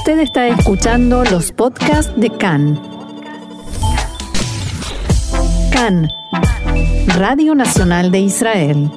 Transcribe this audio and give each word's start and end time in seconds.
Usted 0.00 0.20
está 0.20 0.48
escuchando 0.48 1.24
los 1.24 1.52
podcasts 1.52 2.10
de 2.16 2.30
CAN. 2.30 2.80
CAN, 5.70 6.08
Radio 7.18 7.54
Nacional 7.54 8.10
de 8.10 8.20
Israel. 8.20 8.90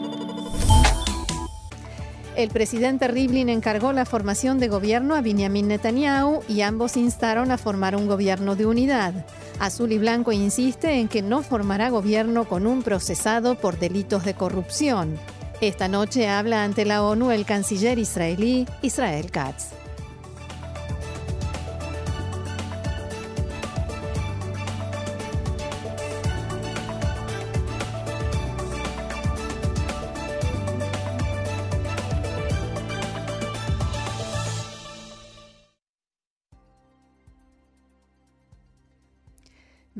El 2.37 2.49
presidente 2.51 3.09
Rivlin 3.09 3.49
encargó 3.49 3.91
la 3.91 4.05
formación 4.05 4.59
de 4.61 4.69
gobierno 4.69 5.15
a 5.15 5.21
Benjamin 5.21 5.67
Netanyahu 5.67 6.39
y 6.47 6.61
ambos 6.61 6.95
instaron 6.95 7.51
a 7.51 7.57
formar 7.57 7.97
un 7.97 8.07
gobierno 8.07 8.55
de 8.55 8.65
unidad. 8.65 9.13
Azul 9.59 9.91
y 9.91 9.97
Blanco 9.97 10.31
insiste 10.31 11.01
en 11.01 11.09
que 11.09 11.21
no 11.21 11.41
formará 11.41 11.89
gobierno 11.89 12.45
con 12.45 12.65
un 12.65 12.81
procesado 12.81 13.55
por 13.55 13.77
delitos 13.77 14.23
de 14.23 14.35
corrupción. 14.35 15.19
Esta 15.59 15.89
noche 15.89 16.29
habla 16.29 16.63
ante 16.63 16.85
la 16.85 17.03
ONU 17.03 17.31
el 17.31 17.43
canciller 17.43 17.99
israelí 17.99 18.65
Israel 18.81 19.31
Katz. 19.31 19.82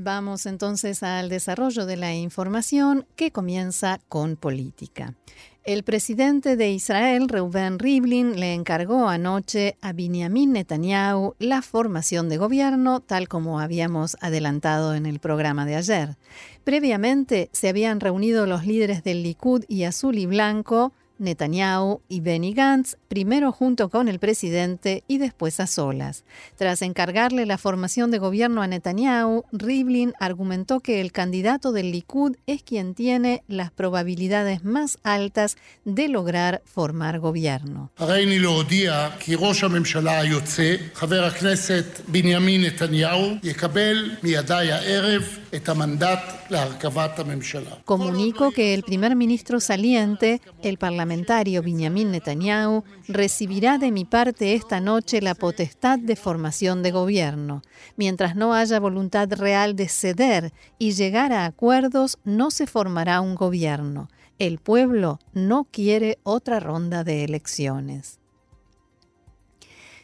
Vamos 0.03 0.47
entonces 0.47 1.01
al 1.01 1.29
desarrollo 1.29 1.85
de 1.85 1.95
la 1.95 2.13
información 2.13 3.07
que 3.15 3.31
comienza 3.31 4.01
con 4.09 4.35
política. 4.35 5.13
El 5.63 5.83
presidente 5.83 6.57
de 6.57 6.71
Israel, 6.71 7.29
Reuven 7.29 7.79
Rivlin, 7.79 8.37
le 8.37 8.53
encargó 8.53 9.07
anoche 9.07 9.77
a 9.79 9.93
Benjamin 9.93 10.51
Netanyahu 10.51 11.35
la 11.39 11.61
formación 11.61 12.27
de 12.27 12.35
gobierno, 12.35 12.99
tal 12.99 13.29
como 13.29 13.61
habíamos 13.61 14.17
adelantado 14.19 14.93
en 14.93 15.05
el 15.05 15.19
programa 15.19 15.65
de 15.65 15.77
ayer. 15.77 16.17
Previamente 16.65 17.49
se 17.53 17.69
habían 17.69 18.01
reunido 18.01 18.45
los 18.45 18.65
líderes 18.65 19.05
del 19.05 19.23
Likud 19.23 19.63
y 19.69 19.85
Azul 19.85 20.17
y 20.17 20.25
Blanco 20.25 20.91
Netanyahu 21.19 22.01
y 22.09 22.19
Benny 22.21 22.53
Gantz, 22.53 22.97
primero 23.07 23.51
junto 23.51 23.89
con 23.89 24.07
el 24.07 24.19
presidente 24.19 25.03
y 25.07 25.17
después 25.17 25.59
a 25.59 25.67
solas. 25.67 26.23
Tras 26.57 26.81
encargarle 26.81 27.45
la 27.45 27.57
formación 27.57 28.11
de 28.11 28.19
gobierno 28.19 28.61
a 28.61 28.67
Netanyahu, 28.67 29.45
Rivlin 29.51 30.13
argumentó 30.19 30.79
que 30.79 31.01
el 31.01 31.11
candidato 31.11 31.71
del 31.71 31.91
Likud 31.91 32.35
es 32.47 32.63
quien 32.63 32.95
tiene 32.95 33.43
las 33.47 33.71
probabilidades 33.71 34.63
más 34.63 34.97
altas 35.03 35.57
de 35.85 36.07
lograr 36.07 36.61
formar 36.65 37.19
gobierno. 37.19 37.91
Comunico 47.85 48.51
que 48.51 48.73
el 48.73 48.83
primer 48.83 49.15
ministro 49.15 49.59
saliente, 49.59 50.41
el 50.63 50.77
parlamentario 51.03 51.61
Benjamin 51.61 52.11
Netanyahu, 52.11 52.85
recibirá 53.09 53.77
de 53.77 53.91
mi 53.91 54.05
parte 54.05 54.53
esta 54.53 54.79
noche 54.79 55.21
la 55.21 55.35
potestad 55.35 55.99
de 55.99 56.15
formación 56.15 56.81
de 56.81 56.91
gobierno. 56.91 57.61
Mientras 57.97 58.37
no 58.37 58.53
haya 58.53 58.79
voluntad 58.79 59.29
real 59.33 59.75
de 59.75 59.89
ceder 59.89 60.53
y 60.79 60.93
llegar 60.93 61.33
a 61.33 61.43
acuerdos, 61.43 62.19
no 62.23 62.51
se 62.51 62.67
formará 62.67 63.19
un 63.19 63.35
gobierno. 63.35 64.07
El 64.39 64.59
pueblo 64.59 65.19
no 65.33 65.65
quiere 65.65 66.19
otra 66.23 66.61
ronda 66.61 67.03
de 67.03 67.25
elecciones. 67.25 68.21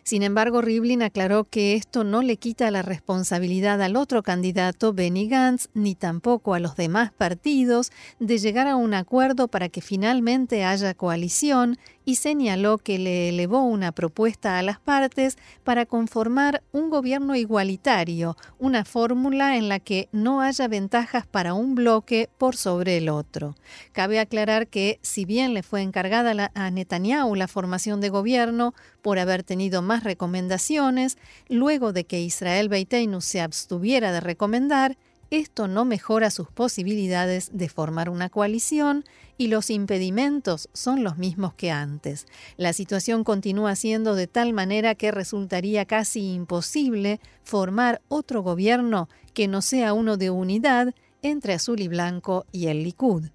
Sin 0.09 0.23
embargo, 0.23 0.63
Rivlin 0.63 1.03
aclaró 1.03 1.43
que 1.43 1.75
esto 1.75 2.03
no 2.03 2.23
le 2.23 2.37
quita 2.37 2.71
la 2.71 2.81
responsabilidad 2.81 3.79
al 3.79 3.95
otro 3.95 4.23
candidato, 4.23 4.91
Benny 4.91 5.27
Gantz, 5.27 5.69
ni 5.75 5.93
tampoco 5.93 6.55
a 6.55 6.59
los 6.59 6.75
demás 6.75 7.11
partidos 7.11 7.91
de 8.19 8.39
llegar 8.39 8.67
a 8.67 8.75
un 8.75 8.95
acuerdo 8.95 9.49
para 9.49 9.69
que 9.69 9.81
finalmente 9.81 10.63
haya 10.63 10.95
coalición 10.95 11.77
y 12.09 12.15
señaló 12.15 12.79
que 12.79 12.97
le 12.97 13.29
elevó 13.29 13.61
una 13.61 13.91
propuesta 13.91 14.57
a 14.57 14.63
las 14.63 14.79
partes 14.79 15.37
para 15.63 15.85
conformar 15.85 16.63
un 16.71 16.89
gobierno 16.89 17.35
igualitario, 17.35 18.35
una 18.57 18.83
fórmula 18.83 19.57
en 19.57 19.69
la 19.69 19.79
que 19.79 20.09
no 20.11 20.41
haya 20.41 20.67
ventajas 20.67 21.27
para 21.27 21.53
un 21.53 21.75
bloque 21.75 22.27
por 22.39 22.55
sobre 22.55 22.97
el 22.97 23.09
otro. 23.09 23.53
Cabe 23.91 24.19
aclarar 24.19 24.65
que, 24.65 24.97
si 25.03 25.23
bien 25.23 25.53
le 25.53 25.61
fue 25.61 25.83
encargada 25.83 26.49
a 26.55 26.71
Netanyahu 26.71 27.35
la 27.35 27.47
formación 27.47 28.01
de 28.01 28.09
gobierno 28.09 28.73
por 29.03 29.19
haber 29.19 29.43
tenido 29.43 29.83
más 29.83 30.03
recomendaciones, 30.03 31.19
luego 31.47 31.93
de 31.93 32.05
que 32.05 32.21
Israel 32.21 32.69
Beiteinu 32.69 33.21
se 33.21 33.39
abstuviera 33.39 34.11
de 34.11 34.19
recomendar, 34.19 34.97
esto 35.31 35.67
no 35.67 35.85
mejora 35.85 36.31
sus 36.31 36.49
posibilidades 36.49 37.49
de 37.53 37.69
formar 37.69 38.09
una 38.09 38.29
coalición 38.29 39.05
y 39.37 39.47
los 39.47 39.69
impedimentos 39.69 40.69
son 40.73 41.03
los 41.03 41.17
mismos 41.17 41.53
que 41.53 41.71
antes. 41.71 42.25
La 42.57 42.73
situación 42.73 43.23
continúa 43.23 43.75
siendo 43.75 44.15
de 44.15 44.27
tal 44.27 44.53
manera 44.53 44.95
que 44.95 45.11
resultaría 45.11 45.85
casi 45.85 46.33
imposible 46.33 47.19
formar 47.43 48.01
otro 48.07 48.41
gobierno 48.41 49.07
que 49.33 49.47
no 49.47 49.61
sea 49.61 49.93
uno 49.93 50.17
de 50.17 50.29
unidad 50.29 50.93
entre 51.21 51.53
azul 51.53 51.79
y 51.79 51.87
blanco 51.87 52.45
y 52.51 52.67
el 52.67 52.83
Likud. 52.83 53.29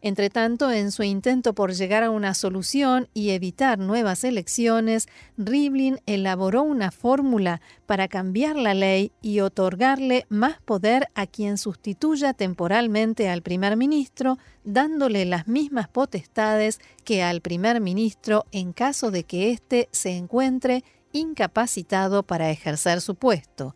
Entretanto, 0.00 0.70
en 0.70 0.92
su 0.92 1.02
intento 1.02 1.54
por 1.54 1.72
llegar 1.72 2.02
a 2.02 2.10
una 2.10 2.34
solución 2.34 3.08
y 3.14 3.30
evitar 3.30 3.78
nuevas 3.78 4.24
elecciones, 4.24 5.08
Rivlin 5.36 6.00
elaboró 6.06 6.62
una 6.62 6.90
fórmula 6.90 7.60
para 7.86 8.08
cambiar 8.08 8.56
la 8.56 8.74
ley 8.74 9.12
y 9.22 9.40
otorgarle 9.40 10.26
más 10.28 10.60
poder 10.60 11.08
a 11.14 11.26
quien 11.26 11.58
sustituya 11.58 12.32
temporalmente 12.34 13.28
al 13.28 13.42
primer 13.42 13.76
ministro, 13.76 14.38
dándole 14.64 15.24
las 15.24 15.48
mismas 15.48 15.88
potestades 15.88 16.80
que 17.04 17.22
al 17.22 17.40
primer 17.40 17.80
ministro 17.80 18.44
en 18.52 18.72
caso 18.72 19.10
de 19.10 19.24
que 19.24 19.50
éste 19.50 19.88
se 19.92 20.16
encuentre 20.16 20.84
incapacitado 21.12 22.22
para 22.22 22.50
ejercer 22.50 23.00
su 23.00 23.14
puesto. 23.14 23.74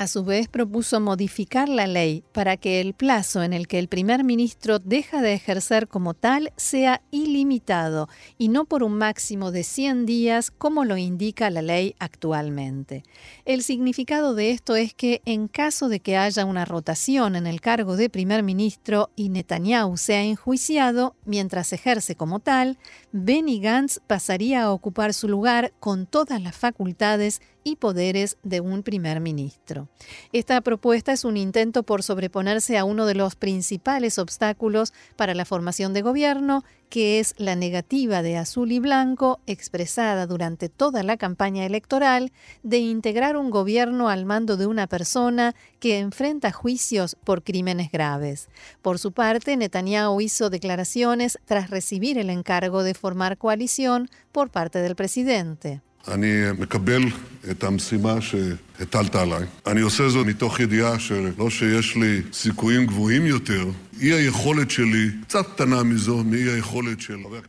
A 0.00 0.06
su 0.06 0.24
vez, 0.24 0.48
propuso 0.48 0.98
modificar 0.98 1.68
la 1.68 1.86
ley 1.86 2.24
para 2.32 2.56
que 2.56 2.80
el 2.80 2.94
plazo 2.94 3.42
en 3.42 3.52
el 3.52 3.68
que 3.68 3.78
el 3.78 3.86
primer 3.86 4.24
ministro 4.24 4.78
deja 4.78 5.20
de 5.20 5.34
ejercer 5.34 5.88
como 5.88 6.14
tal 6.14 6.54
sea 6.56 7.02
ilimitado 7.10 8.08
y 8.38 8.48
no 8.48 8.64
por 8.64 8.82
un 8.82 8.94
máximo 8.94 9.50
de 9.50 9.62
100 9.62 10.06
días 10.06 10.50
como 10.50 10.86
lo 10.86 10.96
indica 10.96 11.50
la 11.50 11.60
ley 11.60 11.96
actualmente. 11.98 13.02
El 13.44 13.62
significado 13.62 14.34
de 14.34 14.52
esto 14.52 14.74
es 14.74 14.94
que 14.94 15.20
en 15.26 15.48
caso 15.48 15.90
de 15.90 16.00
que 16.00 16.16
haya 16.16 16.46
una 16.46 16.64
rotación 16.64 17.36
en 17.36 17.46
el 17.46 17.60
cargo 17.60 17.98
de 17.98 18.08
primer 18.08 18.42
ministro 18.42 19.10
y 19.16 19.28
Netanyahu 19.28 19.98
sea 19.98 20.22
enjuiciado 20.22 21.14
mientras 21.26 21.74
ejerce 21.74 22.14
como 22.14 22.40
tal, 22.40 22.78
Benny 23.12 23.58
Gantz 23.58 23.98
pasaría 24.06 24.62
a 24.62 24.72
ocupar 24.72 25.14
su 25.14 25.26
lugar 25.26 25.72
con 25.80 26.06
todas 26.06 26.40
las 26.40 26.56
facultades 26.56 27.42
y 27.64 27.74
poderes 27.74 28.36
de 28.44 28.60
un 28.60 28.84
primer 28.84 29.18
ministro. 29.18 29.88
Esta 30.32 30.60
propuesta 30.60 31.10
es 31.10 31.24
un 31.24 31.36
intento 31.36 31.82
por 31.82 32.04
sobreponerse 32.04 32.78
a 32.78 32.84
uno 32.84 33.06
de 33.06 33.16
los 33.16 33.34
principales 33.34 34.18
obstáculos 34.18 34.92
para 35.16 35.34
la 35.34 35.44
formación 35.44 35.92
de 35.92 36.02
gobierno, 36.02 36.62
que 36.90 37.20
es 37.20 37.34
la 37.38 37.56
negativa 37.56 38.20
de 38.20 38.36
Azul 38.36 38.72
y 38.72 38.80
Blanco, 38.80 39.40
expresada 39.46 40.26
durante 40.26 40.68
toda 40.68 41.02
la 41.02 41.16
campaña 41.16 41.64
electoral, 41.64 42.32
de 42.62 42.78
integrar 42.78 43.36
un 43.36 43.50
gobierno 43.50 44.08
al 44.10 44.26
mando 44.26 44.56
de 44.56 44.66
una 44.66 44.86
persona 44.88 45.54
que 45.78 45.98
enfrenta 45.98 46.52
juicios 46.52 47.16
por 47.24 47.42
crímenes 47.42 47.90
graves. 47.90 48.48
Por 48.82 48.98
su 48.98 49.12
parte, 49.12 49.56
Netanyahu 49.56 50.20
hizo 50.20 50.50
declaraciones 50.50 51.38
tras 51.46 51.70
recibir 51.70 52.18
el 52.18 52.28
encargo 52.28 52.82
de 52.82 52.94
formar 52.94 53.38
coalición 53.38 54.10
por 54.32 54.50
parte 54.50 54.80
del 54.80 54.96
presidente. 54.96 55.80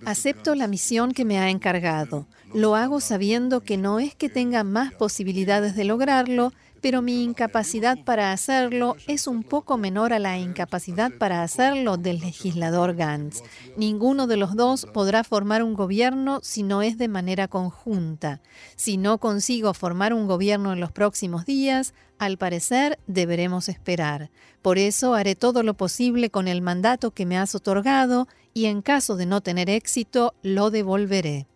Acepto 0.06 0.56
la 0.56 0.68
misión 0.68 1.14
que 1.14 1.26
me 1.26 1.40
ha 1.40 1.50
encargado. 1.50 2.28
Lo 2.54 2.76
hago 2.76 3.00
sabiendo 3.00 3.62
que 3.62 3.78
no 3.78 4.00
es 4.00 4.16
que 4.16 4.30
tenga 4.30 4.64
más 4.64 4.94
posibilidades 4.94 5.76
de 5.76 5.86
lograrlo, 5.86 6.52
pero 6.82 7.02
mi 7.02 7.24
incapacidad 7.24 8.04
para 8.04 8.32
hacerlo 8.32 8.98
es 9.08 9.28
un 9.28 9.44
poco 9.44 9.78
menor 9.78 10.14
a 10.14 10.20
la 10.20 10.38
incapacidad 10.38 11.12
para 11.18 11.44
hacerlo 11.44 11.98
del 11.98 12.20
legislador 12.20 12.96
Gantz. 12.96 13.44
Ninguno 13.78 14.28
de 14.28 14.38
los 14.38 14.56
dos 14.56 14.88
podrá 14.92 15.24
formar 15.24 15.64
un 15.64 15.76
gobierno 15.76 16.40
si 16.42 16.64
no 16.64 16.82
es 16.82 16.98
de 16.98 17.08
manera 17.08 17.48
conjunta. 17.48 18.42
Si 18.76 18.98
no 18.98 19.20
consigo 19.20 19.74
formar 19.74 20.14
un 20.14 20.28
gobierno 20.28 20.74
en 20.74 20.80
los 20.80 20.92
próximos 20.92 21.46
días, 21.46 21.94
al 22.18 22.38
parecer 22.38 23.00
deberemos 23.08 23.70
esperar. 23.70 24.32
Por 24.62 24.78
eso 24.78 25.14
haré 25.14 25.36
todo 25.36 25.64
lo 25.64 25.76
posible 25.76 26.30
con 26.30 26.48
el 26.48 26.62
mandato 26.62 27.12
que 27.12 27.26
me 27.26 27.38
has 27.38 27.56
otorgado 27.56 28.28
y 28.54 28.66
en 28.66 28.82
caso 28.82 29.16
de 29.16 29.26
no 29.26 29.42
tener 29.42 29.70
éxito, 29.70 30.34
lo 30.42 30.72
devolveré. 30.72 31.48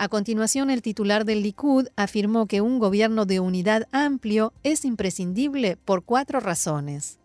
A 0.00 0.08
continuación, 0.08 0.70
el 0.70 0.80
titular 0.80 1.24
del 1.24 1.42
Likud 1.42 1.88
afirmó 1.96 2.46
que 2.46 2.60
un 2.60 2.78
gobierno 2.78 3.26
de 3.26 3.40
unidad 3.40 3.88
amplio 3.90 4.52
es 4.62 4.84
imprescindible 4.84 5.76
por 5.76 6.04
cuatro 6.04 6.38
razones. 6.38 7.18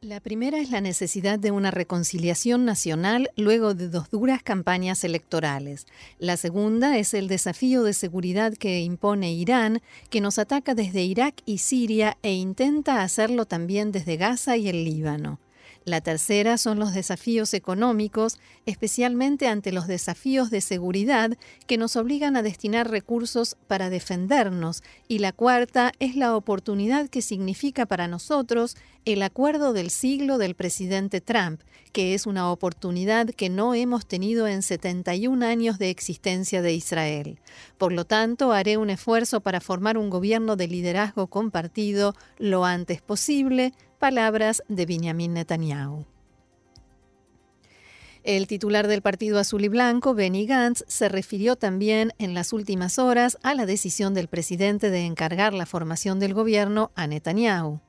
La 0.00 0.20
primera 0.20 0.58
es 0.58 0.70
la 0.70 0.80
necesidad 0.80 1.38
de 1.38 1.50
una 1.50 1.70
reconciliación 1.70 2.64
nacional 2.64 3.28
luego 3.36 3.74
de 3.74 3.90
dos 3.90 4.08
duras 4.08 4.42
campañas 4.42 5.04
electorales. 5.04 5.86
La 6.18 6.38
segunda 6.38 6.96
es 6.96 7.12
el 7.12 7.28
desafío 7.28 7.82
de 7.82 7.92
seguridad 7.92 8.54
que 8.54 8.80
impone 8.80 9.34
Irán, 9.34 9.82
que 10.08 10.22
nos 10.22 10.38
ataca 10.38 10.74
desde 10.74 11.02
Irak 11.02 11.42
y 11.44 11.58
Siria 11.58 12.16
e 12.22 12.32
intenta 12.32 13.02
hacerlo 13.02 13.44
también 13.44 13.92
desde 13.92 14.16
Gaza 14.16 14.56
y 14.56 14.68
el 14.68 14.82
Líbano. 14.82 15.38
La 15.84 16.00
tercera 16.00 16.56
son 16.56 16.78
los 16.78 16.94
desafíos 16.94 17.52
económicos, 17.52 18.38
especialmente 18.64 19.48
ante 19.48 19.70
los 19.70 19.86
desafíos 19.86 20.50
de 20.50 20.62
seguridad 20.62 21.36
que 21.66 21.76
nos 21.76 21.96
obligan 21.96 22.36
a 22.36 22.42
destinar 22.42 22.90
recursos 22.90 23.56
para 23.66 23.90
defendernos. 23.90 24.82
Y 25.08 25.18
la 25.18 25.32
cuarta 25.32 25.92
es 25.98 26.16
la 26.16 26.34
oportunidad 26.36 27.10
que 27.10 27.20
significa 27.20 27.84
para 27.84 28.08
nosotros 28.08 28.76
el 29.04 29.22
acuerdo 29.22 29.74
del 29.74 29.90
siglo 29.90 30.38
del 30.38 30.54
presidente 30.54 31.20
Trump, 31.20 31.60
que 31.92 32.14
es 32.14 32.26
una 32.26 32.50
oportunidad 32.50 33.28
que 33.28 33.50
no 33.50 33.74
hemos 33.74 34.06
tenido 34.06 34.48
en 34.48 34.62
71 34.62 35.44
años 35.44 35.78
de 35.78 35.90
existencia 35.90 36.62
de 36.62 36.72
Israel. 36.72 37.38
Por 37.76 37.92
lo 37.92 38.06
tanto, 38.06 38.52
haré 38.52 38.78
un 38.78 38.88
esfuerzo 38.88 39.42
para 39.42 39.60
formar 39.60 39.98
un 39.98 40.08
gobierno 40.08 40.56
de 40.56 40.68
liderazgo 40.68 41.26
compartido 41.26 42.14
lo 42.38 42.64
antes 42.64 43.02
posible, 43.02 43.74
Palabras 44.04 44.62
de 44.68 44.84
Benjamin 44.84 45.32
Netanyahu. 45.32 46.04
El 48.22 48.46
titular 48.46 48.86
del 48.86 49.00
Partido 49.00 49.38
Azul 49.38 49.64
y 49.64 49.68
Blanco, 49.68 50.12
Benny 50.12 50.44
Gantz, 50.44 50.84
se 50.88 51.08
refirió 51.08 51.56
también 51.56 52.12
en 52.18 52.34
las 52.34 52.52
últimas 52.52 52.98
horas 52.98 53.38
a 53.42 53.54
la 53.54 53.64
decisión 53.64 54.12
del 54.12 54.28
presidente 54.28 54.90
de 54.90 55.06
encargar 55.06 55.54
la 55.54 55.64
formación 55.64 56.20
del 56.20 56.34
gobierno 56.34 56.90
a 56.94 57.06
Netanyahu. 57.06 57.80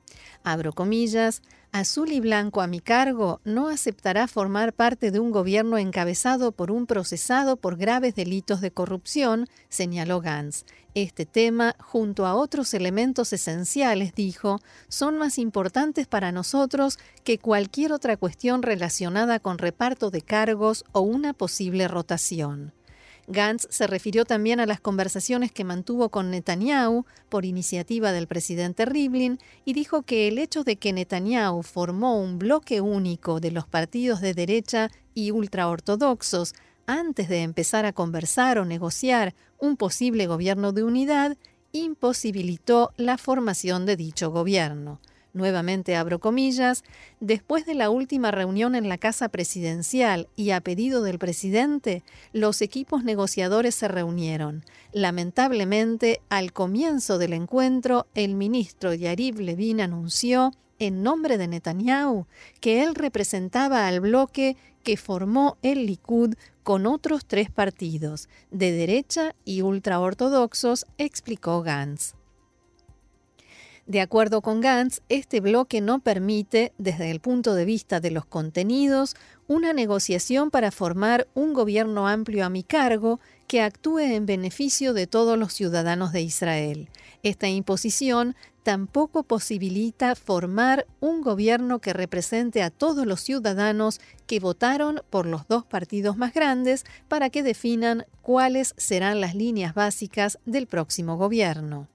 Abro 0.42 0.72
comillas, 0.72 1.42
Azul 1.72 2.12
y 2.12 2.20
Blanco 2.20 2.62
a 2.62 2.66
mi 2.66 2.80
cargo 2.80 3.40
no 3.44 3.68
aceptará 3.68 4.28
formar 4.28 4.72
parte 4.72 5.10
de 5.10 5.20
un 5.20 5.30
gobierno 5.30 5.76
encabezado 5.76 6.52
por 6.52 6.70
un 6.70 6.86
procesado 6.86 7.56
por 7.56 7.76
graves 7.76 8.14
delitos 8.14 8.60
de 8.60 8.70
corrupción, 8.70 9.46
señaló 9.68 10.20
Gantz. 10.20 10.64
Este 10.94 11.26
tema, 11.26 11.76
junto 11.78 12.24
a 12.24 12.34
otros 12.34 12.72
elementos 12.72 13.32
esenciales, 13.34 14.14
dijo, 14.14 14.60
son 14.88 15.18
más 15.18 15.38
importantes 15.38 16.06
para 16.06 16.32
nosotros 16.32 16.98
que 17.24 17.38
cualquier 17.38 17.92
otra 17.92 18.16
cuestión 18.16 18.62
relacionada 18.62 19.38
con 19.38 19.58
reparto 19.58 20.10
de 20.10 20.22
cargos 20.22 20.84
o 20.92 21.02
una 21.02 21.34
posible 21.34 21.88
rotación. 21.88 22.72
Gantz 23.28 23.66
se 23.70 23.86
refirió 23.86 24.24
también 24.24 24.60
a 24.60 24.66
las 24.66 24.80
conversaciones 24.80 25.50
que 25.50 25.64
mantuvo 25.64 26.10
con 26.10 26.30
Netanyahu 26.30 27.04
por 27.28 27.44
iniciativa 27.44 28.12
del 28.12 28.28
presidente 28.28 28.84
Rivlin 28.84 29.40
y 29.64 29.72
dijo 29.72 30.02
que 30.02 30.28
el 30.28 30.38
hecho 30.38 30.62
de 30.62 30.76
que 30.76 30.92
Netanyahu 30.92 31.62
formó 31.62 32.20
un 32.20 32.38
bloque 32.38 32.80
único 32.80 33.40
de 33.40 33.50
los 33.50 33.66
partidos 33.66 34.20
de 34.20 34.32
derecha 34.32 34.90
y 35.12 35.32
ultraortodoxos 35.32 36.54
antes 36.86 37.28
de 37.28 37.42
empezar 37.42 37.84
a 37.84 37.92
conversar 37.92 38.58
o 38.58 38.64
negociar 38.64 39.34
un 39.58 39.76
posible 39.76 40.26
gobierno 40.26 40.72
de 40.72 40.84
unidad 40.84 41.36
imposibilitó 41.72 42.92
la 42.96 43.18
formación 43.18 43.86
de 43.86 43.96
dicho 43.96 44.30
gobierno 44.30 45.00
nuevamente 45.36 45.94
abro 45.94 46.18
comillas, 46.18 46.82
después 47.20 47.66
de 47.66 47.74
la 47.74 47.90
última 47.90 48.30
reunión 48.30 48.74
en 48.74 48.88
la 48.88 48.98
Casa 48.98 49.28
Presidencial 49.28 50.28
y 50.34 50.50
a 50.50 50.60
pedido 50.60 51.02
del 51.02 51.18
presidente, 51.18 52.02
los 52.32 52.62
equipos 52.62 53.04
negociadores 53.04 53.74
se 53.74 53.86
reunieron. 53.86 54.64
Lamentablemente, 54.92 56.20
al 56.28 56.52
comienzo 56.52 57.18
del 57.18 57.34
encuentro, 57.34 58.06
el 58.14 58.34
ministro 58.34 58.94
Yariv 58.94 59.38
Levin 59.38 59.80
anunció, 59.80 60.52
en 60.78 61.02
nombre 61.02 61.38
de 61.38 61.48
Netanyahu, 61.48 62.26
que 62.60 62.82
él 62.82 62.94
representaba 62.94 63.86
al 63.86 64.00
bloque 64.00 64.56
que 64.82 64.96
formó 64.96 65.56
el 65.62 65.86
Likud 65.86 66.34
con 66.62 66.86
otros 66.86 67.26
tres 67.26 67.50
partidos, 67.50 68.28
de 68.50 68.72
derecha 68.72 69.34
y 69.44 69.62
ultraortodoxos, 69.62 70.86
explicó 70.98 71.62
Gantz. 71.62 72.14
De 73.86 74.00
acuerdo 74.00 74.42
con 74.42 74.60
Gantz, 74.60 75.00
este 75.08 75.40
bloque 75.40 75.80
no 75.80 76.00
permite, 76.00 76.72
desde 76.76 77.12
el 77.12 77.20
punto 77.20 77.54
de 77.54 77.64
vista 77.64 78.00
de 78.00 78.10
los 78.10 78.26
contenidos, 78.26 79.14
una 79.46 79.72
negociación 79.72 80.50
para 80.50 80.72
formar 80.72 81.28
un 81.34 81.54
gobierno 81.54 82.08
amplio 82.08 82.44
a 82.44 82.50
mi 82.50 82.64
cargo 82.64 83.20
que 83.46 83.62
actúe 83.62 84.00
en 84.00 84.26
beneficio 84.26 84.92
de 84.92 85.06
todos 85.06 85.38
los 85.38 85.52
ciudadanos 85.52 86.10
de 86.10 86.22
Israel. 86.22 86.88
Esta 87.22 87.46
imposición 87.46 88.34
tampoco 88.64 89.22
posibilita 89.22 90.16
formar 90.16 90.88
un 90.98 91.22
gobierno 91.22 91.78
que 91.78 91.92
represente 91.92 92.64
a 92.64 92.70
todos 92.70 93.06
los 93.06 93.20
ciudadanos 93.20 94.00
que 94.26 94.40
votaron 94.40 95.02
por 95.10 95.26
los 95.26 95.46
dos 95.46 95.64
partidos 95.64 96.16
más 96.16 96.34
grandes 96.34 96.82
para 97.06 97.30
que 97.30 97.44
definan 97.44 98.04
cuáles 98.20 98.74
serán 98.76 99.20
las 99.20 99.36
líneas 99.36 99.74
básicas 99.74 100.40
del 100.44 100.66
próximo 100.66 101.16
gobierno. 101.16 101.86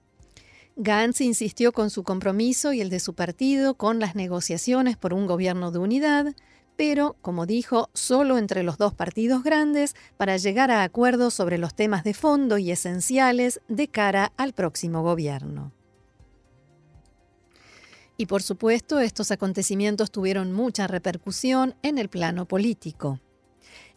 Gantz 0.76 1.20
insistió 1.20 1.72
con 1.72 1.90
su 1.90 2.02
compromiso 2.02 2.72
y 2.72 2.80
el 2.80 2.88
de 2.88 3.00
su 3.00 3.14
partido 3.14 3.74
con 3.74 3.98
las 4.00 4.14
negociaciones 4.14 4.96
por 4.96 5.12
un 5.12 5.26
gobierno 5.26 5.70
de 5.70 5.78
unidad, 5.78 6.34
pero, 6.76 7.16
como 7.20 7.44
dijo, 7.44 7.90
solo 7.92 8.38
entre 8.38 8.62
los 8.62 8.78
dos 8.78 8.94
partidos 8.94 9.42
grandes 9.42 9.94
para 10.16 10.38
llegar 10.38 10.70
a 10.70 10.82
acuerdos 10.82 11.34
sobre 11.34 11.58
los 11.58 11.74
temas 11.74 12.04
de 12.04 12.14
fondo 12.14 12.56
y 12.56 12.70
esenciales 12.70 13.60
de 13.68 13.88
cara 13.88 14.32
al 14.36 14.54
próximo 14.54 15.02
gobierno. 15.02 15.72
Y 18.16 18.26
por 18.26 18.42
supuesto, 18.42 19.00
estos 19.00 19.30
acontecimientos 19.30 20.10
tuvieron 20.10 20.52
mucha 20.52 20.86
repercusión 20.86 21.74
en 21.82 21.98
el 21.98 22.08
plano 22.08 22.46
político. 22.46 23.20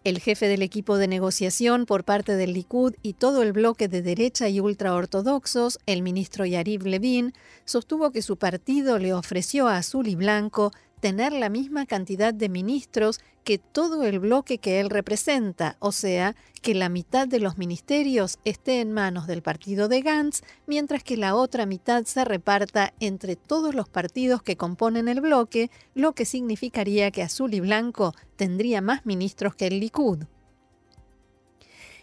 El 0.05 0.19
jefe 0.19 0.47
del 0.47 0.61
equipo 0.61 0.99
de 0.99 1.07
negociación 1.07 1.87
por 1.87 2.03
parte 2.03 2.35
del 2.35 2.53
Likud 2.53 2.93
y 3.01 3.13
todo 3.13 3.41
el 3.41 3.53
bloque 3.53 3.87
de 3.87 4.03
derecha 4.03 4.47
y 4.47 4.59
ultraortodoxos, 4.59 5.79
el 5.87 6.03
ministro 6.03 6.45
Yariv 6.45 6.85
Levin, 6.85 7.33
sostuvo 7.65 8.11
que 8.11 8.21
su 8.21 8.37
partido 8.37 8.99
le 8.99 9.15
ofreció 9.15 9.67
a 9.67 9.77
Azul 9.77 10.07
y 10.07 10.13
Blanco 10.13 10.71
tener 10.99 11.33
la 11.33 11.49
misma 11.49 11.85
cantidad 11.85 12.33
de 12.33 12.49
ministros 12.49 13.19
que 13.43 13.59
todo 13.59 14.03
el 14.03 14.19
bloque 14.19 14.57
que 14.57 14.79
él 14.79 14.89
representa, 14.89 15.77
o 15.79 15.91
sea, 15.91 16.35
que 16.61 16.73
la 16.73 16.89
mitad 16.89 17.27
de 17.27 17.39
los 17.39 17.57
ministerios 17.59 18.39
esté 18.43 18.81
en 18.81 18.91
manos 18.91 19.27
del 19.27 19.43
partido 19.43 19.87
de 19.87 20.01
Gantz, 20.01 20.41
mientras 20.65 21.03
que 21.03 21.15
la 21.15 21.35
otra 21.35 21.67
mitad 21.67 22.03
se 22.05 22.25
reparta 22.25 22.93
entre 22.99 23.35
todos 23.35 23.75
los 23.75 23.87
partidos 23.87 24.41
que 24.41 24.57
componen 24.57 25.07
el 25.07 25.21
bloque, 25.21 25.69
lo 25.93 26.13
que 26.13 26.25
significaría 26.25 27.11
que 27.11 27.21
Azul 27.21 27.53
y 27.53 27.59
Blanco 27.59 28.13
tendría 28.35 28.81
más 28.81 29.05
ministros 29.05 29.55
que 29.55 29.67
el 29.67 29.79
Likud. 29.79 30.23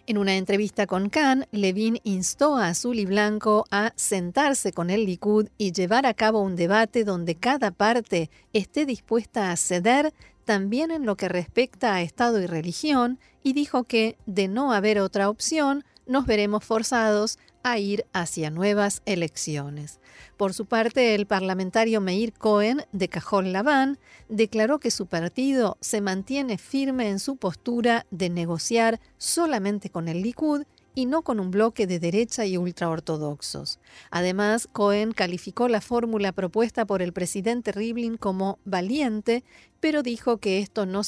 En 0.08 0.18
una 0.18 0.34
entrevista 0.36 0.88
con 0.88 1.10
Khan, 1.10 1.46
Levin 1.52 2.00
instó 2.02 2.56
a 2.56 2.68
Azul 2.68 2.98
y 2.98 3.06
Blanco 3.06 3.66
a 3.70 3.92
sentarse 3.94 4.72
con 4.72 4.90
el 4.90 5.06
Likud 5.06 5.46
y 5.58 5.70
llevar 5.70 6.06
a 6.06 6.14
cabo 6.14 6.40
un 6.40 6.56
debate 6.56 7.04
donde 7.04 7.36
cada 7.36 7.70
parte 7.70 8.28
esté 8.52 8.84
dispuesta 8.84 9.52
a 9.52 9.56
ceder 9.56 10.12
también 10.44 10.90
en 10.90 11.06
lo 11.06 11.16
que 11.16 11.28
respecta 11.28 11.94
a 11.94 12.02
Estado 12.02 12.40
y 12.40 12.46
religión, 12.46 13.20
y 13.44 13.52
dijo 13.52 13.84
que, 13.84 14.16
de 14.26 14.48
no 14.48 14.72
haber 14.72 14.98
otra 14.98 15.30
opción, 15.30 15.84
nos 16.06 16.26
veremos 16.26 16.64
forzados 16.64 17.38
a 17.62 17.78
ir 17.78 18.06
hacia 18.12 18.50
nuevas 18.50 19.02
elecciones. 19.06 20.00
Por 20.36 20.54
su 20.54 20.66
parte, 20.66 21.14
el 21.14 21.26
parlamentario 21.26 22.00
Meir 22.00 22.32
Cohen, 22.32 22.84
de 22.92 23.08
Cajón 23.08 23.52
Laván, 23.52 23.98
declaró 24.28 24.78
que 24.78 24.90
su 24.90 25.06
partido 25.06 25.76
se 25.80 26.00
mantiene 26.00 26.58
firme 26.58 27.08
en 27.08 27.18
su 27.18 27.36
postura 27.36 28.06
de 28.10 28.30
negociar 28.30 29.00
solamente 29.18 29.90
con 29.90 30.08
el 30.08 30.22
Likud 30.22 30.64
y 30.94 31.06
no 31.06 31.22
con 31.22 31.40
un 31.40 31.50
bloque 31.50 31.86
de 31.86 31.98
derecha 31.98 32.44
y 32.44 32.56
ultraortodoxos. 32.56 33.78
Además, 34.10 34.68
Cohen 34.72 35.12
calificó 35.12 35.68
la 35.68 35.80
fórmula 35.80 36.32
propuesta 36.32 36.84
por 36.84 37.02
el 37.02 37.12
presidente 37.12 37.72
Rivlin 37.72 38.16
como 38.16 38.58
valiente, 38.64 39.44
pero 39.80 40.02
dijo 40.02 40.38
que 40.38 40.60
esto, 40.60 40.86
no 40.86 41.02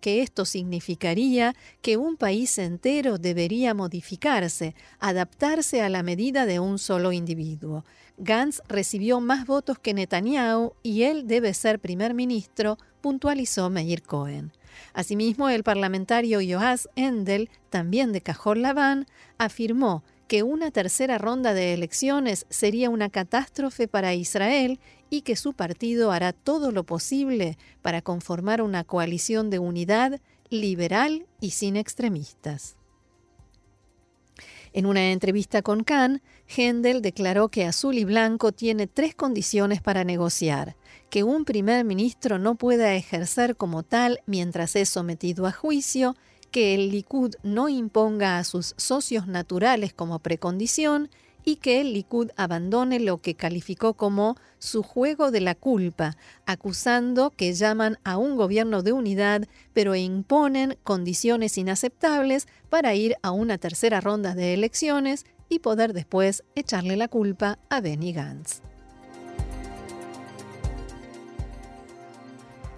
que 0.00 0.22
esto 0.22 0.44
significaría 0.44 1.54
que 1.80 1.96
un 1.96 2.16
país 2.16 2.58
entero 2.58 3.18
debería 3.18 3.72
modificarse, 3.74 4.74
adaptarse 4.98 5.82
a 5.82 5.88
la 5.88 6.02
medida 6.02 6.46
de 6.46 6.58
un 6.58 6.78
solo 6.78 7.12
individuo. 7.12 7.84
Gantz 8.18 8.62
recibió 8.68 9.20
más 9.20 9.46
votos 9.46 9.78
que 9.78 9.94
Netanyahu 9.94 10.72
y 10.82 11.02
él 11.02 11.26
debe 11.26 11.52
ser 11.54 11.78
primer 11.78 12.14
ministro, 12.14 12.78
puntualizó 13.00 13.68
Meir 13.70 14.02
Cohen. 14.02 14.52
Asimismo, 14.92 15.48
el 15.48 15.62
parlamentario 15.62 16.40
Joás 16.46 16.88
Endel, 16.96 17.50
también 17.70 18.12
de 18.12 18.20
Cajón 18.20 18.62
Laván, 18.62 19.06
afirmó 19.38 20.02
que 20.28 20.42
una 20.42 20.70
tercera 20.70 21.18
ronda 21.18 21.54
de 21.54 21.72
elecciones 21.72 22.46
sería 22.50 22.90
una 22.90 23.10
catástrofe 23.10 23.86
para 23.88 24.14
Israel 24.14 24.80
y 25.08 25.22
que 25.22 25.36
su 25.36 25.52
partido 25.52 26.10
hará 26.10 26.32
todo 26.32 26.72
lo 26.72 26.84
posible 26.84 27.58
para 27.82 28.02
conformar 28.02 28.60
una 28.60 28.84
coalición 28.84 29.50
de 29.50 29.58
unidad 29.58 30.20
liberal 30.50 31.26
y 31.40 31.50
sin 31.50 31.76
extremistas. 31.76 32.76
En 34.72 34.84
una 34.84 35.12
entrevista 35.12 35.62
con 35.62 35.84
Khan, 35.84 36.20
Hendel 36.48 37.02
declaró 37.02 37.48
que 37.48 37.64
Azul 37.64 37.98
y 37.98 38.04
Blanco 38.04 38.52
tiene 38.52 38.86
tres 38.86 39.14
condiciones 39.14 39.80
para 39.80 40.04
negociar 40.04 40.76
que 41.10 41.22
un 41.22 41.44
primer 41.44 41.84
ministro 41.84 42.38
no 42.38 42.56
pueda 42.56 42.94
ejercer 42.94 43.56
como 43.56 43.82
tal 43.82 44.20
mientras 44.26 44.76
es 44.76 44.88
sometido 44.88 45.46
a 45.46 45.52
juicio, 45.52 46.16
que 46.50 46.74
el 46.74 46.90
Likud 46.90 47.34
no 47.42 47.68
imponga 47.68 48.38
a 48.38 48.44
sus 48.44 48.74
socios 48.76 49.26
naturales 49.26 49.92
como 49.92 50.18
precondición 50.20 51.10
y 51.46 51.56
que 51.56 51.80
el 51.80 51.92
Likud 51.92 52.30
abandone 52.36 52.98
lo 52.98 53.18
que 53.18 53.36
calificó 53.36 53.94
como 53.94 54.36
su 54.58 54.82
juego 54.82 55.30
de 55.30 55.40
la 55.40 55.54
culpa, 55.54 56.16
acusando 56.44 57.30
que 57.30 57.54
llaman 57.54 57.98
a 58.02 58.18
un 58.18 58.36
gobierno 58.36 58.82
de 58.82 58.92
unidad, 58.92 59.46
pero 59.72 59.94
imponen 59.94 60.76
condiciones 60.82 61.56
inaceptables 61.56 62.48
para 62.68 62.94
ir 62.94 63.14
a 63.22 63.30
una 63.30 63.58
tercera 63.58 64.00
ronda 64.00 64.34
de 64.34 64.54
elecciones 64.54 65.24
y 65.48 65.60
poder 65.60 65.92
después 65.92 66.42
echarle 66.56 66.96
la 66.96 67.06
culpa 67.06 67.60
a 67.70 67.80
Benny 67.80 68.12
Gantz. 68.12 68.60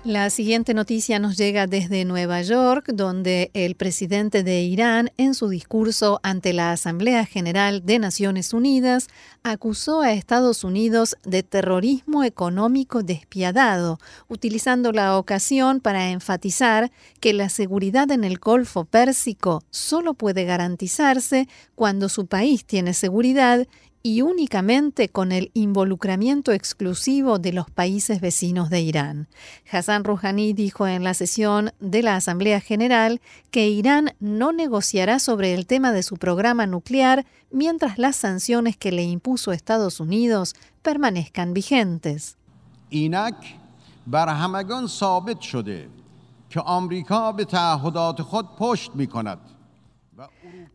La 0.08 0.30
siguiente 0.30 0.72
noticia 0.72 1.18
nos 1.18 1.36
llega 1.36 1.66
desde 1.66 2.06
Nueva 2.06 2.40
York, 2.40 2.92
donde 2.94 3.50
el 3.52 3.74
presidente 3.74 4.42
de 4.42 4.62
Irán, 4.62 5.10
en 5.18 5.34
su 5.34 5.50
discurso 5.50 6.18
ante 6.22 6.54
la 6.54 6.72
Asamblea 6.72 7.26
General 7.26 7.84
de 7.84 7.98
Naciones 7.98 8.54
Unidas, 8.54 9.08
acusó 9.42 10.00
a 10.00 10.14
Estados 10.14 10.64
Unidos 10.64 11.14
de 11.26 11.42
terrorismo 11.42 12.24
económico 12.24 13.02
despiadado, 13.02 13.98
utilizando 14.28 14.92
la 14.92 15.18
ocasión 15.18 15.80
para 15.80 16.08
enfatizar 16.08 16.90
que 17.20 17.34
la 17.34 17.50
seguridad 17.50 18.10
en 18.10 18.24
el 18.24 18.38
Golfo 18.38 18.86
Pérsico 18.86 19.62
solo 19.68 20.14
puede 20.14 20.46
garantizarse 20.46 21.48
cuando 21.74 22.08
su 22.08 22.26
país 22.26 22.64
tiene 22.64 22.94
seguridad 22.94 23.68
y 24.02 24.22
únicamente 24.22 25.08
con 25.08 25.32
el 25.32 25.50
involucramiento 25.54 26.52
exclusivo 26.52 27.38
de 27.38 27.52
los 27.52 27.70
países 27.70 28.20
vecinos 28.20 28.70
de 28.70 28.80
Irán. 28.80 29.28
Hassan 29.70 30.04
Rouhani 30.04 30.52
dijo 30.52 30.86
en 30.86 31.04
la 31.04 31.14
sesión 31.14 31.72
de 31.80 32.02
la 32.02 32.16
Asamblea 32.16 32.60
General 32.60 33.20
que 33.50 33.68
Irán 33.68 34.14
no 34.20 34.52
negociará 34.52 35.18
sobre 35.18 35.54
el 35.54 35.66
tema 35.66 35.92
de 35.92 36.02
su 36.02 36.16
programa 36.16 36.66
nuclear 36.66 37.26
mientras 37.50 37.98
las 37.98 38.16
sanciones 38.16 38.76
que 38.76 38.92
le 38.92 39.04
impuso 39.04 39.52
Estados 39.52 40.00
Unidos 40.00 40.54
permanezcan 40.82 41.52
vigentes. 41.54 42.36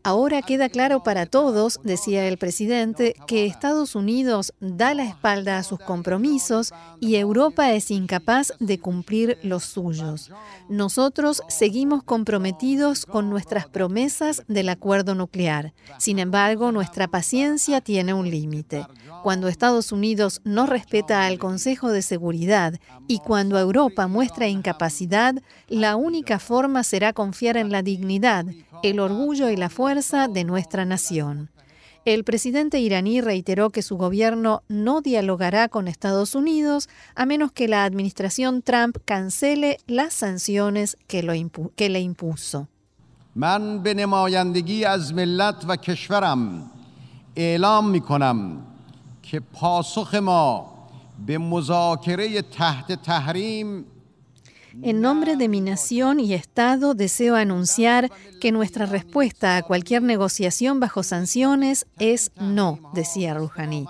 Ahora 0.02 0.42
queda 0.42 0.68
claro 0.68 1.02
para 1.02 1.26
todos, 1.26 1.80
decía 1.82 2.26
el 2.28 2.38
presidente, 2.38 3.14
que 3.26 3.46
Estados 3.46 3.94
Unidos 3.94 4.52
da 4.60 4.94
la 4.94 5.04
espalda 5.04 5.58
a 5.58 5.62
sus 5.62 5.78
compromisos 5.78 6.72
y 7.00 7.16
Europa 7.16 7.72
es 7.72 7.90
incapaz 7.90 8.52
de 8.60 8.78
cumplir 8.78 9.38
los 9.42 9.64
suyos. 9.64 10.30
Nosotros 10.68 11.42
seguimos 11.48 12.02
comprometidos 12.02 13.06
con 13.06 13.30
nuestras 13.30 13.66
promesas 13.66 14.42
del 14.48 14.68
acuerdo 14.68 15.14
nuclear. 15.14 15.72
Sin 15.98 16.18
embargo, 16.18 16.72
nuestra 16.72 17.08
paciencia 17.08 17.80
tiene 17.80 18.14
un 18.14 18.30
límite. 18.30 18.86
Cuando 19.24 19.48
Estados 19.48 19.90
Unidos 19.90 20.42
no 20.44 20.66
respeta 20.66 21.24
al 21.24 21.38
Consejo 21.38 21.90
de 21.90 22.02
Seguridad 22.02 22.74
y 23.08 23.20
cuando 23.20 23.58
Europa 23.58 24.06
muestra 24.06 24.48
incapacidad, 24.48 25.34
la 25.66 25.96
única 25.96 26.38
forma 26.38 26.84
será 26.84 27.14
confiar 27.14 27.56
en 27.56 27.72
la 27.72 27.80
dignidad, 27.80 28.44
el 28.82 29.00
orgullo 29.00 29.48
y 29.48 29.56
la 29.56 29.70
fuerza 29.70 30.28
de 30.28 30.44
nuestra 30.44 30.84
nación. 30.84 31.48
El 32.04 32.22
presidente 32.24 32.80
iraní 32.80 33.22
reiteró 33.22 33.70
que 33.70 33.80
su 33.80 33.96
gobierno 33.96 34.62
no 34.68 35.00
dialogará 35.00 35.70
con 35.70 35.88
Estados 35.88 36.34
Unidos 36.34 36.90
a 37.14 37.24
menos 37.24 37.50
que 37.50 37.66
la 37.66 37.84
administración 37.84 38.60
Trump 38.60 38.98
cancele 39.06 39.78
las 39.86 40.12
sanciones 40.12 40.98
que, 41.06 41.22
le 41.22 42.00
impuso. 42.00 42.68
En 54.82 55.00
nombre 55.00 55.36
de 55.36 55.48
mi 55.48 55.60
nación 55.60 56.18
y 56.18 56.34
Estado 56.34 56.94
deseo 56.94 57.36
anunciar 57.36 58.10
que 58.40 58.50
nuestra 58.50 58.86
respuesta 58.86 59.56
a 59.56 59.62
cualquier 59.62 60.02
negociación 60.02 60.80
bajo 60.80 61.02
sanciones 61.02 61.86
es 61.98 62.32
no, 62.36 62.90
decía 62.92 63.34
Rouhani. 63.34 63.86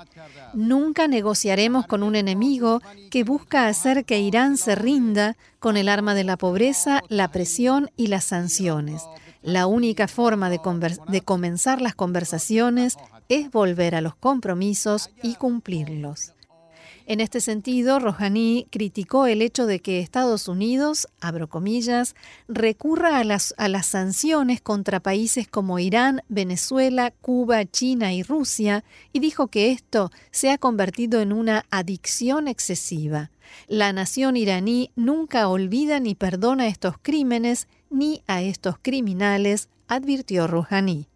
Nunca 0.52 1.08
negociaremos 1.08 1.86
con 1.86 2.02
un 2.02 2.16
enemigo 2.16 2.82
que 3.10 3.24
busca 3.24 3.66
hacer 3.66 4.04
que 4.04 4.20
Irán 4.20 4.56
se 4.56 4.74
rinda 4.74 5.36
con 5.58 5.76
el 5.76 5.88
arma 5.88 6.14
de 6.14 6.24
la 6.24 6.36
pobreza, 6.36 7.02
la 7.08 7.28
presión 7.28 7.90
y 7.96 8.08
las 8.08 8.24
sanciones. 8.24 9.02
La 9.42 9.66
única 9.66 10.06
forma 10.06 10.48
de, 10.50 10.60
de 11.08 11.20
comenzar 11.22 11.80
las 11.80 11.94
conversaciones 11.94 12.96
es 13.28 13.50
volver 13.50 13.94
a 13.94 14.00
los 14.00 14.14
compromisos 14.14 15.10
y 15.22 15.34
cumplirlos. 15.34 16.34
En 17.06 17.20
este 17.20 17.42
sentido, 17.42 17.98
Rouhani 17.98 18.66
criticó 18.70 19.26
el 19.26 19.42
hecho 19.42 19.66
de 19.66 19.80
que 19.80 20.00
Estados 20.00 20.48
Unidos, 20.48 21.06
abro 21.20 21.50
comillas, 21.50 22.14
recurra 22.48 23.18
a 23.18 23.24
las, 23.24 23.54
a 23.58 23.68
las 23.68 23.86
sanciones 23.86 24.62
contra 24.62 25.00
países 25.00 25.46
como 25.46 25.78
Irán, 25.78 26.22
Venezuela, 26.28 27.10
Cuba, 27.20 27.66
China 27.66 28.14
y 28.14 28.22
Rusia 28.22 28.84
y 29.12 29.20
dijo 29.20 29.48
que 29.48 29.70
esto 29.70 30.10
se 30.30 30.50
ha 30.50 30.56
convertido 30.56 31.20
en 31.20 31.34
una 31.34 31.66
adicción 31.70 32.48
excesiva. 32.48 33.30
La 33.68 33.92
nación 33.92 34.38
iraní 34.38 34.90
nunca 34.96 35.48
olvida 35.48 36.00
ni 36.00 36.14
perdona 36.14 36.68
estos 36.68 36.94
crímenes 37.02 37.68
ni 37.90 38.22
a 38.26 38.40
estos 38.40 38.76
criminales, 38.80 39.68
advirtió 39.88 40.46
Rouhani. 40.46 41.06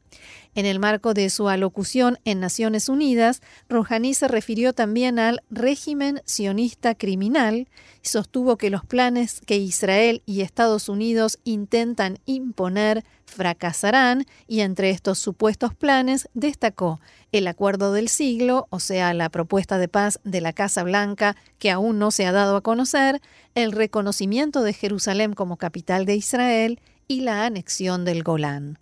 En 0.58 0.66
el 0.66 0.80
marco 0.80 1.14
de 1.14 1.30
su 1.30 1.48
alocución 1.48 2.18
en 2.24 2.40
Naciones 2.40 2.88
Unidas, 2.88 3.42
Rouhani 3.68 4.12
se 4.12 4.26
refirió 4.26 4.72
también 4.72 5.20
al 5.20 5.40
régimen 5.50 6.20
sionista 6.24 6.96
criminal 6.96 7.68
y 8.02 8.08
sostuvo 8.08 8.56
que 8.56 8.68
los 8.68 8.84
planes 8.84 9.40
que 9.46 9.56
Israel 9.56 10.20
y 10.26 10.40
Estados 10.40 10.88
Unidos 10.88 11.38
intentan 11.44 12.18
imponer 12.26 13.04
fracasarán 13.24 14.26
y 14.48 14.62
entre 14.62 14.90
estos 14.90 15.20
supuestos 15.20 15.76
planes 15.76 16.28
destacó 16.34 16.98
el 17.30 17.46
acuerdo 17.46 17.92
del 17.92 18.08
siglo, 18.08 18.66
o 18.70 18.80
sea, 18.80 19.14
la 19.14 19.28
propuesta 19.28 19.78
de 19.78 19.86
paz 19.86 20.18
de 20.24 20.40
la 20.40 20.52
Casa 20.52 20.82
Blanca 20.82 21.36
que 21.60 21.70
aún 21.70 22.00
no 22.00 22.10
se 22.10 22.26
ha 22.26 22.32
dado 22.32 22.56
a 22.56 22.62
conocer, 22.62 23.20
el 23.54 23.70
reconocimiento 23.70 24.64
de 24.64 24.72
Jerusalén 24.72 25.34
como 25.34 25.56
capital 25.56 26.04
de 26.04 26.16
Israel 26.16 26.80
y 27.06 27.20
la 27.20 27.46
anexión 27.46 28.04
del 28.04 28.24
Golán. 28.24 28.76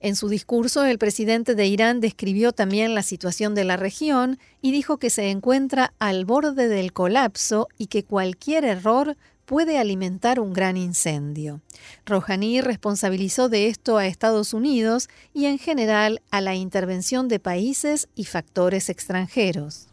En 0.00 0.14
su 0.14 0.28
discurso, 0.28 0.84
el 0.84 0.98
presidente 0.98 1.54
de 1.54 1.66
Irán 1.66 2.00
describió 2.00 2.52
también 2.52 2.94
la 2.94 3.02
situación 3.02 3.54
de 3.54 3.64
la 3.64 3.76
región 3.76 4.38
y 4.62 4.70
dijo 4.70 4.98
que 4.98 5.10
se 5.10 5.30
encuentra 5.30 5.92
al 5.98 6.24
borde 6.24 6.68
del 6.68 6.92
colapso 6.92 7.68
y 7.78 7.86
que 7.88 8.04
cualquier 8.04 8.64
error 8.64 9.16
puede 9.44 9.78
alimentar 9.78 10.38
un 10.38 10.52
gran 10.52 10.76
incendio. 10.76 11.62
Rouhani 12.04 12.60
responsabilizó 12.60 13.48
de 13.48 13.68
esto 13.68 13.96
a 13.96 14.06
Estados 14.06 14.52
Unidos 14.52 15.08
y 15.32 15.46
en 15.46 15.58
general 15.58 16.20
a 16.30 16.42
la 16.42 16.54
intervención 16.54 17.28
de 17.28 17.40
países 17.40 18.08
y 18.14 18.26
factores 18.26 18.90
extranjeros. 18.90 19.88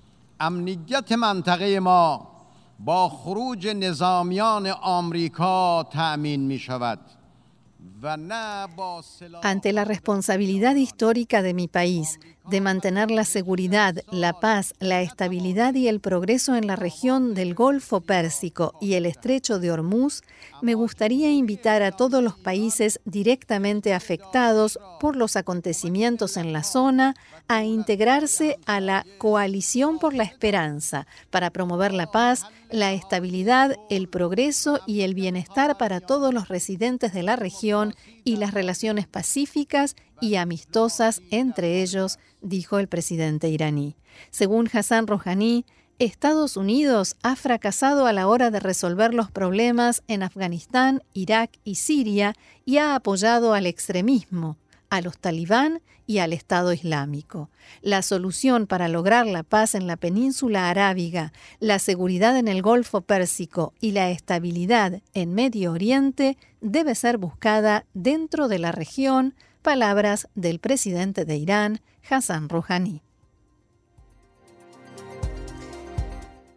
Ante 9.41 9.73
la 9.73 9.85
responsabilidad 9.85 10.75
histórica 10.75 11.41
de 11.41 11.53
mi 11.53 11.67
país 11.67 12.19
de 12.49 12.61
mantener 12.61 13.11
la 13.11 13.25
seguridad, 13.25 13.95
la 14.11 14.33
paz, 14.39 14.73
la 14.79 15.01
estabilidad 15.01 15.73
y 15.73 15.87
el 15.87 15.99
progreso 15.99 16.55
en 16.55 16.67
la 16.67 16.75
región 16.75 17.33
del 17.33 17.55
Golfo 17.55 18.01
Pérsico 18.01 18.77
y 18.79 18.93
el 18.93 19.05
estrecho 19.05 19.59
de 19.59 19.71
Hormuz, 19.71 20.21
me 20.61 20.75
gustaría 20.75 21.31
invitar 21.31 21.81
a 21.81 21.91
todos 21.91 22.23
los 22.23 22.37
países 22.37 22.99
directamente 23.05 23.93
afectados 23.93 24.79
por 24.99 25.15
los 25.15 25.35
acontecimientos 25.35 26.37
en 26.37 26.53
la 26.53 26.63
zona 26.63 27.15
a 27.47 27.63
integrarse 27.63 28.57
a 28.65 28.79
la 28.79 29.05
Coalición 29.17 29.99
por 29.99 30.13
la 30.13 30.23
Esperanza 30.23 31.07
para 31.29 31.49
promover 31.51 31.93
la 31.93 32.11
paz, 32.11 32.43
la 32.71 32.93
estabilidad, 32.93 33.77
el 33.89 34.07
progreso 34.07 34.79
y 34.87 35.01
el 35.01 35.13
bienestar 35.13 35.77
para 35.77 35.99
todos 35.99 36.33
los 36.33 36.47
residentes 36.47 37.13
de 37.13 37.23
la 37.23 37.35
región 37.35 37.93
y 38.23 38.37
las 38.37 38.53
relaciones 38.53 39.07
pacíficas 39.07 39.95
y 40.21 40.35
amistosas 40.35 41.21
entre 41.31 41.81
ellos, 41.81 42.19
dijo 42.41 42.79
el 42.79 42.87
presidente 42.87 43.49
iraní. 43.49 43.95
Según 44.31 44.69
Hassan 44.71 45.07
Rouhani, 45.07 45.65
Estados 45.97 46.57
Unidos 46.57 47.15
ha 47.23 47.37
fracasado 47.37 48.05
a 48.05 48.11
la 48.11 48.27
hora 48.27 48.51
de 48.51 48.59
resolver 48.59 49.13
los 49.13 49.31
problemas 49.31 50.03
en 50.07 50.23
Afganistán, 50.23 51.01
Irak 51.13 51.51
y 51.63 51.75
Siria 51.75 52.35
y 52.65 52.77
ha 52.77 52.95
apoyado 52.95 53.53
al 53.53 53.65
extremismo. 53.65 54.57
a 54.91 55.01
los 55.01 55.17
talibán 55.17 55.81
y 56.05 56.19
al 56.19 56.31
Estado 56.31 56.71
Islámico. 56.71 57.49
La 57.81 58.01
solución 58.01 58.67
para 58.67 58.87
lograr 58.87 59.25
la 59.25 59.43
paz 59.43 59.75
en 59.75 59.87
la 59.87 59.97
península 59.97 60.69
arábiga, 60.69 61.33
la 61.59 61.79
seguridad 61.79 62.37
en 62.37 62.47
el 62.47 62.61
Golfo 62.61 63.01
Pérsico 63.01 63.73
y 63.81 63.91
la 63.91 64.11
estabilidad 64.11 65.01
en 65.13 65.33
Medio 65.33 65.71
Oriente 65.71 66.37
debe 66.61 66.93
ser 66.95 67.17
buscada 67.17 67.85
dentro 67.93 68.47
de 68.47 68.59
la 68.59 68.71
región, 68.71 69.33
palabras 69.65 70.27
del 70.35 70.59
presidente 70.59 71.25
de 71.25 71.37
Irán, 71.37 71.81
Hassan 72.07 72.49
Rouhani. 72.49 73.01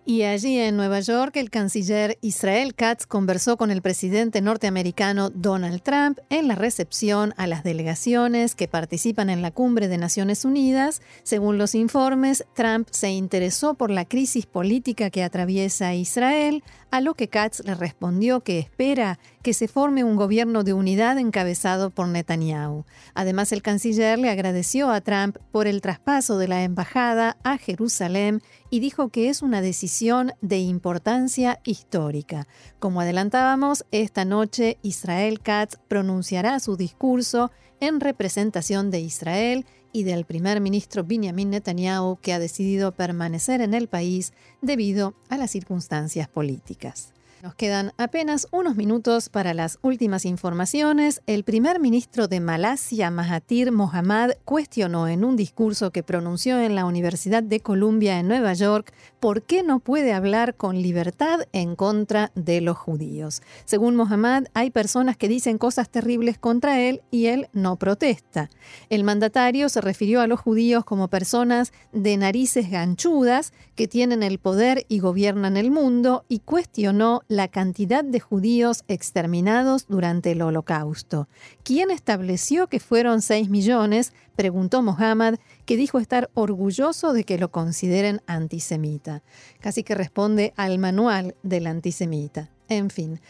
Y 0.05 0.23
allí 0.23 0.59
en 0.59 0.77
Nueva 0.77 1.01
York, 1.01 1.37
el 1.37 1.51
canciller 1.51 2.19
Israel 2.21 2.75
Katz 2.75 3.07
conversó 3.07 3.57
con 3.57 3.71
el 3.71 3.83
presidente 3.83 4.41
norteamericano 4.41 5.31
Donald 5.31 5.83
Trump 5.83 6.19
en 6.29 6.49
la 6.49 6.55
recepción 6.55 7.35
a 7.37 7.47
las 7.47 7.63
delegaciones 7.63 8.55
que 8.55 8.69
participan 8.69 9.29
en 9.31 9.43
la 9.43 9.51
cumbre 9.51 9.89
de 9.89 9.99
Naciones 9.99 10.47
Unidas. 10.47 11.01
Según 11.25 11.57
los 11.57 11.75
informes, 11.75 12.45
Trump 12.55 12.89
se 12.91 13.11
interesó 13.11 13.75
por 13.75 13.91
la 13.91 14.07
crisis 14.07 14.45
política 14.45 15.11
que 15.11 15.25
atraviesa 15.25 15.95
Israel, 15.95 16.63
a 16.91 17.01
lo 17.01 17.15
que 17.15 17.29
Katz 17.29 17.61
le 17.65 17.75
respondió 17.75 18.41
que 18.41 18.59
espera 18.59 19.19
que 19.43 19.55
se 19.55 19.69
forme 19.69 20.05
un 20.05 20.17
gobierno 20.17 20.65
de 20.65 20.73
unidad 20.73 21.19
encabezado 21.19 21.91
por 21.91 22.09
Netanyahu. 22.09 22.85
Además, 23.15 23.53
el 23.53 23.63
canciller 23.63 24.19
le 24.19 24.31
agradeció 24.31 24.91
a 24.91 25.01
Trump 25.01 25.37
por 25.53 25.67
el 25.67 25.81
traspaso 25.81 26.39
de 26.39 26.49
la 26.49 26.63
embajada 26.65 27.37
a 27.45 27.59
Jerusalén 27.59 28.43
y 28.71 28.81
dijo 28.81 29.09
que 29.09 29.29
es 29.29 29.43
una 29.43 29.61
decisión 29.61 30.33
de 30.41 30.59
importancia 30.59 31.61
histórica. 31.65 32.47
Como 32.79 33.01
adelantábamos, 33.01 33.85
esta 33.91 34.25
noche 34.25 34.79
Israel 34.83 35.41
Katz 35.41 35.79
pronunciará 35.89 36.61
su 36.61 36.77
discurso 36.77 37.51
en 37.81 38.01
representación 38.01 38.91
de 38.91 39.01
Israel 39.01 39.67
y 39.93 40.05
del 40.05 40.25
primer 40.25 40.61
ministro 40.61 41.05
Benjamin 41.05 41.51
Netanyahu, 41.51 42.19
que 42.21 42.33
ha 42.33 42.39
decidido 42.39 42.93
permanecer 42.93 43.61
en 43.61 43.75
el 43.75 43.89
país 43.89 44.33
debido 44.63 45.15
a 45.29 45.37
las 45.37 45.51
circunstancias 45.51 46.29
políticas. 46.29 47.13
Nos 47.41 47.55
quedan 47.55 47.93
apenas 47.99 48.49
unos 48.51 48.75
minutos 48.75 49.29
para 49.29 49.55
las 49.55 49.79
últimas 49.83 50.25
informaciones. 50.25 51.23
El 51.29 51.45
primer 51.45 51.79
ministro 51.79 52.27
de 52.27 52.41
Malasia, 52.41 53.13
Mahathir 53.13 53.71
Mohamad, 53.71 54.33
cuestionó 54.45 55.07
en 55.07 55.25
un 55.25 55.37
discurso 55.37 55.93
que 55.93 56.03
pronunció 56.03 56.61
en 56.61 56.75
la 56.75 56.85
Universidad 56.85 57.45
de 57.45 57.61
Columbia 57.61 58.19
en 58.19 58.27
Nueva 58.27 58.55
York 58.55 58.93
por 59.21 59.43
qué 59.43 59.63
no 59.63 59.81
puede 59.81 60.13
hablar 60.13 60.55
con 60.55 60.81
libertad 60.81 61.41
en 61.53 61.77
contra 61.77 62.31
de 62.35 62.61
los 62.61 62.77
judíos. 62.77 63.43
Según 63.65 63.97
Mohamad, 63.97 64.45
hay 64.55 64.71
personas 64.71 65.17
que 65.17 65.29
dicen 65.29 65.59
cosas 65.59 65.89
terribles 65.89 66.39
contra 66.39 66.81
él 66.81 67.03
y 67.11 67.27
él 67.27 67.49
no 67.53 67.77
protesta. 67.77 68.51
El 68.91 69.05
mandatario 69.05 69.69
se 69.69 69.81
refirió 69.81 70.21
a 70.21 70.27
los 70.27 70.41
judíos 70.41 70.85
como 70.85 71.09
personas 71.09 71.73
de 71.93 72.17
narices 72.17 72.71
ganchudas 72.71 73.53
que 73.75 73.89
tienen 73.89 74.23
el 74.23 74.39
poder 74.39 74.85
y 74.89 75.01
gobiernan 75.01 75.57
el 75.57 75.71
mundo 75.71 76.25
y 76.29 76.41
cuestionó 76.41 77.23
la 77.29 77.49
cantidad 77.49 78.05
de 78.05 78.21
judíos 78.21 78.85
exterminados 78.89 79.87
durante 79.89 80.33
el 80.33 80.43
holocausto. 80.43 81.29
¿Quién 81.63 81.91
estableció 81.91 82.69
que 82.69 82.81
fueron 82.81 83.23
6 83.23 83.49
millones? 83.49 84.13
Preguntó 84.39 84.83
Mohammed, 84.83 85.41
que 85.65 85.77
dijo 85.77 85.99
estar 85.99 86.31
orgulloso 86.33 87.13
de 87.13 87.25
que 87.25 87.39
lo 87.39 87.51
consideren 87.51 88.23
antisemita. 88.29 89.25
Casi 89.59 89.83
que 89.83 89.97
responde 89.97 90.55
al 90.57 90.79
manual 90.79 91.35
del 91.43 91.67
antisemita. 91.67 92.49
En 92.69 92.89
fin. 92.89 93.21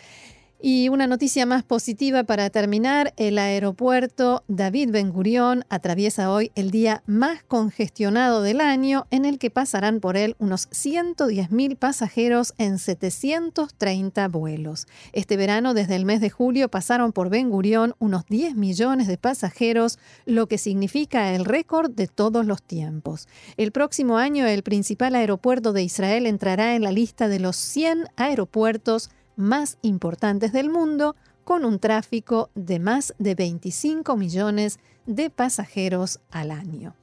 Y 0.61 0.89
una 0.89 1.07
noticia 1.07 1.47
más 1.47 1.63
positiva 1.63 2.25
para 2.25 2.51
terminar, 2.51 3.15
el 3.17 3.39
aeropuerto 3.39 4.43
David 4.49 4.91
Ben 4.91 5.13
Gurión 5.13 5.65
atraviesa 5.69 6.33
hoy 6.33 6.51
el 6.57 6.73
día 6.73 7.05
más 7.07 7.45
congestionado 7.45 8.43
del 8.43 8.61
año 8.61 9.07
en 9.13 9.25
el 9.25 9.39
que 9.39 9.51
pasarán 9.51 10.01
por 10.01 10.17
él 10.17 10.35
unos 10.41 10.69
110.000 10.71 11.77
pasajeros 11.77 12.55
en 12.59 12.81
730 12.81 14.27
vuelos. 14.27 14.89
Este 15.13 15.37
verano, 15.37 15.75
desde 15.75 15.95
el 15.95 16.05
mes 16.05 16.21
de 16.21 16.31
julio, 16.31 16.69
pasaron 16.69 17.13
por 17.13 17.31
Ben 17.31 17.51
Gurión 17.51 17.95
unos 18.01 18.27
10 18.27 18.57
millones 18.57 19.07
de 19.07 19.17
pasajeros, 19.17 20.01
lo 20.27 20.49
que 20.49 20.59
significa 20.59 21.37
el 21.37 21.45
récord 21.45 21.93
de 21.93 22.09
todos 22.09 22.45
los 22.45 22.65
tiempos. 22.65 23.29
El 23.57 23.71
próximo 23.71 24.19
año, 24.19 24.45
el 24.45 24.65
principal 24.65 25.15
aeropuerto 25.15 25.73
de 25.73 25.85
Israel 25.85 26.27
entrará 26.27 26.75
en 26.75 26.83
la 26.83 26.91
lista 26.91 27.29
de 27.29 27.39
los 27.39 27.55
100 27.55 28.09
aeropuertos 28.17 29.11
más 29.39 29.79
importantes 29.81 30.53
del 30.53 30.69
mundo, 30.69 31.17
con 31.45 31.65
un 31.65 31.79
tráfico 31.79 32.51
de 32.55 32.79
más 32.79 33.15
de 33.19 33.35
25 33.35 34.17
millones 34.17 34.81
de 35.07 35.31
pasajeros 35.31 36.21
al 36.31 36.51
año. 36.51 36.95